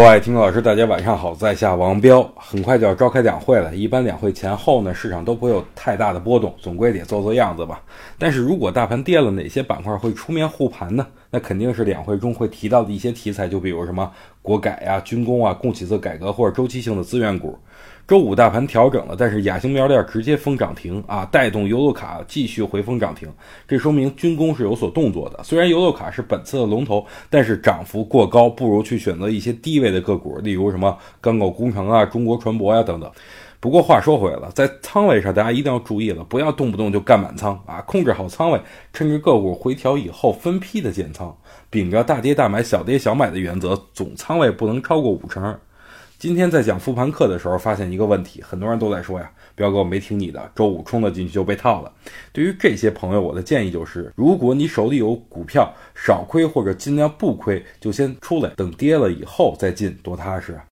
[0.00, 2.26] 各位听众老师，大家晚上好，在下王彪。
[2.34, 7.82] 很快就要召开两会了，一般两会前后呢，市场都不会有太大的波动，总归得做做样子吧。
[8.18, 11.06] 但是如果大盘跌了，哪些板块会出面护盘呢？
[11.30, 14.10] 那肯定是两会中会提到的一些题材，就比如什么
[14.42, 17.56] 国改呀、军工啊、供给侧改革或者周期性的资源股。
[18.08, 23.32] 周五大盘调整了，但是亚星苗链直接封涨停啊，带动游乐卡继续回封涨停，
[23.68, 25.40] 这说明军工是有所动作的。
[25.44, 33.08] 虽然游乐卡是本次的龙头，但是涨幅过高，不如去选择一些低位的个股，例如什么钢构工程啊、中国船舶呀等等。
[33.60, 38.58] 不过话说回来了，在仓位上大家一定要注意了，不要动不动就干满仓啊，控制好仓位，
[38.90, 41.36] 趁着个股回调以后分批的建仓，
[41.68, 45.58] 秉着大跌大买、小跌小买的原则，总仓位不能超过五成。
[46.18, 51.92] 今天在讲复盘课的时候，发现一个问题，很多人都在说呀，彪哥我没听你的，周五冲了进去就被套了。
[52.32, 60.64] 对于这些朋友，我的建议就是，如果你手里有股票，少亏或者尽量不亏，就先出来，等跌了以后再进，多踏实啊。